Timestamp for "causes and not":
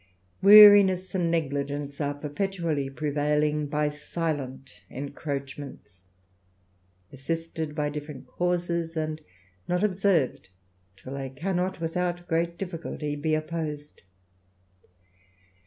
8.25-9.83